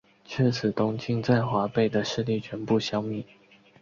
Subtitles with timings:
[0.25, 3.23] 至此东晋在华北的势力全部消灭。